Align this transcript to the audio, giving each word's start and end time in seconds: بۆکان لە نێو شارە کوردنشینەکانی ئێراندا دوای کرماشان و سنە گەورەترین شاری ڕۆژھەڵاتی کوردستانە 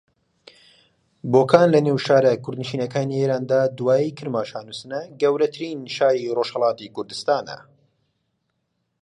بۆکان 1.31 1.67
لە 1.73 1.79
نێو 1.85 1.97
شارە 2.05 2.33
کوردنشینەکانی 2.43 3.19
ئێراندا 3.21 3.61
دوای 3.77 4.15
کرماشان 4.17 4.65
و 4.67 4.75
سنە 4.79 5.01
گەورەترین 5.21 5.79
شاری 5.95 6.33
ڕۆژھەڵاتی 6.37 6.93
کوردستانە 6.95 7.57